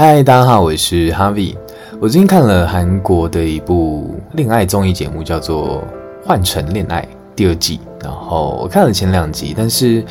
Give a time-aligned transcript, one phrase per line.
[0.00, 1.56] 嗨，大家好，我是 Harvie。
[1.98, 5.82] 我最近看了韩国的一部恋爱综艺节目，叫做
[6.24, 7.02] 《换乘恋爱》
[7.34, 7.80] 第二季。
[8.00, 10.04] 然后我看了前两集，但是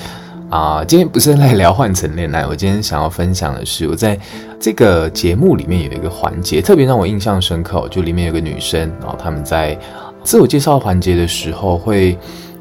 [0.50, 2.46] 啊、今天不是来聊换乘恋爱。
[2.46, 4.20] 我今天想要分享的是，我在
[4.60, 9.80] 这个节目里面有一个环节特别让我印象深刻，就里面有个女生，然后他们在
[10.22, 12.18] 自我介绍环节的时候会。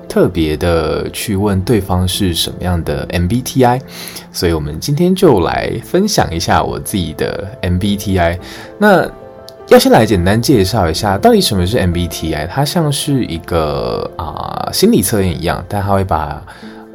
[0.09, 3.81] 特别的去问对方是什么样的 MBTI，
[4.33, 8.39] 所以我们今天就来分享一下我自己的 MBTI。
[8.79, 9.09] 那
[9.69, 12.47] 要先来简单介绍一下，到底什么是 MBTI？
[12.47, 16.43] 它像是一个啊、心理测验一样，但它会把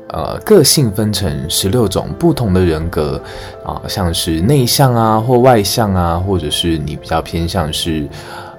[0.09, 3.21] 呃个性分成十六种不同的人格
[3.65, 8.07] 啊、像是内向啊或外向啊，或者是你比较偏向是。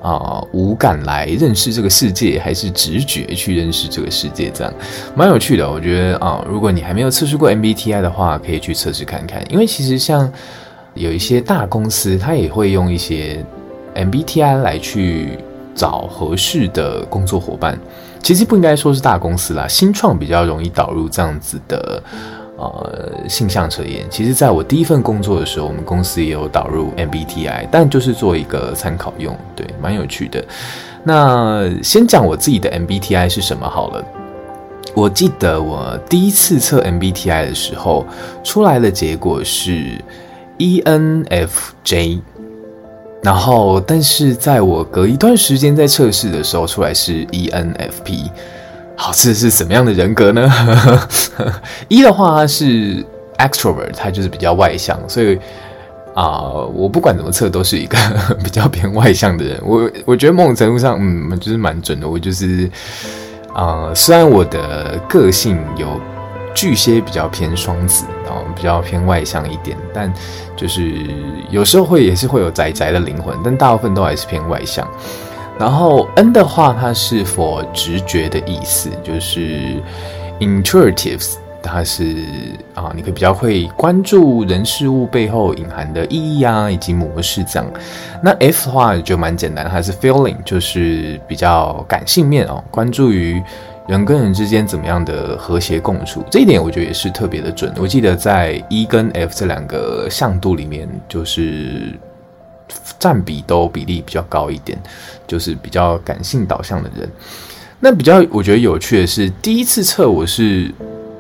[0.03, 4.51] 啊，五感来认识这个世界，还是直觉去认识这个世界？
[4.53, 4.75] 这样
[5.15, 5.71] 蛮有趣的。
[5.71, 9.41] 我觉得啊，如果你还没有测试过 MBTI 的话，可以去测试看看。
[9.49, 10.31] 因为其实像
[10.95, 13.45] 有一些大公司，它也会用一些
[13.95, 15.39] MBTI 来去
[15.75, 17.79] 找合适的工作伙伴。
[18.23, 22.03] 其实不应该说是大公司啦，新创比较容易导入这样子的。
[22.85, 30.45] 呃，性向测验，其实在我第一份工作的时候，我们公司也有导入 MBTI，但就是做一个参考用，对，蛮有趣的。
[31.05, 34.05] 那先讲我自己的 MBTI 是什么好了。
[34.95, 38.07] 我记得我第一次测 MBTI 的时候，
[38.45, 39.99] 出来的结果是
[40.59, 42.21] ENFJ，
[43.23, 48.31] 然后但是在我隔一段时间在测试的时候，出来是 ENFP。
[49.03, 50.49] 好，这是什么样的人格呢？
[51.91, 53.05] 一的话，是
[53.37, 55.37] extrovert，他就是比较外向，所以
[56.15, 56.41] 啊、
[56.73, 57.99] 我不管怎么测都是一个
[58.45, 59.61] 比较偏外向的人。
[59.65, 62.09] 我我觉得某种程度上，嗯，就是蛮准的。
[62.09, 62.71] 我就是
[63.53, 66.01] 啊、呃，虽然我的个性有
[66.55, 70.13] 巨蟹比较偏双子，然后比较偏外向一点，但
[70.55, 70.93] 就是
[71.51, 74.87] 有时候会也是会有宅宅的灵魂，但大部分都还是偏外向。
[75.63, 79.81] 然后 N 的话，它是 for 直觉的意思，就是
[80.41, 82.17] intuitives，它是
[82.75, 87.73] 啊，你可比较会关注人事物背后隐含的意义啊，以及模式这样。
[88.21, 93.41] 那 F 的话就蛮简单，它是 feeling，就是比较感性面哦，关注于
[93.87, 97.73] 人跟人之间怎么样的和谐共处，这一点我觉得也是特别的准。
[97.79, 101.97] 我记得在 E 跟 F 这两个向度里面，就是。
[102.99, 104.81] 占比都比例比较高一点，
[105.27, 107.09] 就是比较感性导向的人。
[107.81, 110.73] 那比较我觉得有趣的是，第一次测我是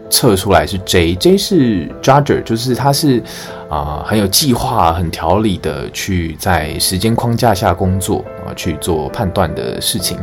[0.08, 3.22] 测出来是 J，J 是 Judger，就是他是
[3.68, 10.18] 啊、很有计划、很条理的去在时间框架下工作啊去做判断的事情。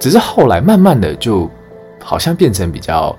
[0.00, 1.50] 只是后来慢慢的就
[2.02, 3.16] 好像变成比较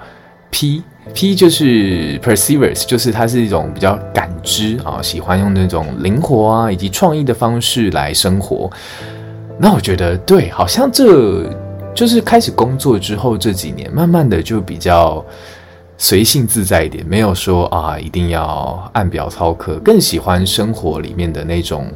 [0.52, 0.84] P。
[1.14, 8.70] P 就是 perseverance，就是它是一种比较感知啊，喜欢用那种灵活啊以及创意的方式来生活。
[9.58, 11.50] 那我觉得对，好像这
[11.94, 15.24] 就是开始工作之后这几年，慢慢的就比较
[15.98, 21.88] 随性自在一点，没有说啊一定要按表操课，更喜欢生活里面的那种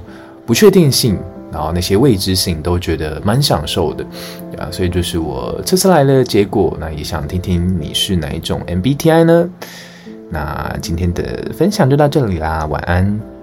[0.45, 1.19] 不确定性。
[1.51, 4.05] 然后那些未知性都觉得蛮享受的，
[4.57, 6.77] 啊，所以就是我这次来的结果。
[6.79, 9.49] 那也想听听你是哪一种 MBTI 呢？
[10.29, 13.38] 那今天的分享就到这里啦，晚安。